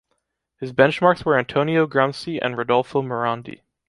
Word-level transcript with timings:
His 0.59 0.73
benchmarks 0.73 1.23
were 1.25 1.37
Antonio 1.37 1.85
Gramsci 1.85 2.39
and 2.41 2.57
Rodolfo 2.57 3.03
Morandi. 3.03 3.61